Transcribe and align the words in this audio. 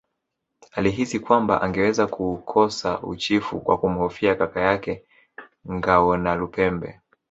Alihisi 0.71 1.19
kwamba 1.19 1.61
angeweza 1.61 2.07
kuukosa 2.07 3.01
uchifu 3.01 3.59
kwa 3.59 3.77
kumhofia 3.77 4.35
kaka 4.35 4.61
yake 4.61 5.03
Ngawonalupembe 5.71 6.99